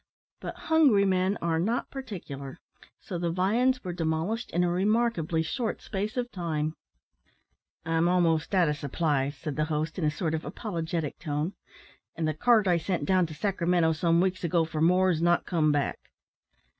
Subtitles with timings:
[0.39, 2.59] But hungry men are not particular,
[3.01, 6.73] so the viands were demolished in a remarkably short space of time.
[7.85, 11.53] "I'm a'most out o' supplies," said the host, in a sort of apologetic tone,
[12.15, 15.71] "an' the cart I sent down to Sacramento some weeks ago for more's not come
[15.71, 15.99] back."